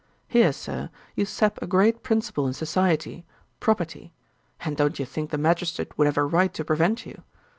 Here, 0.27 0.51
Sir, 0.51 0.89
you 1.15 1.25
sap 1.25 1.61
a 1.61 1.67
great 1.67 2.01
principle 2.01 2.47
in 2.47 2.53
society, 2.53 3.23
property. 3.59 4.11
And 4.61 4.75
don't 4.75 4.97
you 4.97 5.05
think 5.05 5.29
the 5.29 5.37
magistrate 5.37 5.95
would 5.95 6.07
have 6.07 6.17
a 6.17 6.25
right 6.25 6.51
to 6.55 6.65
prevent 6.65 7.05
you? 7.05 7.21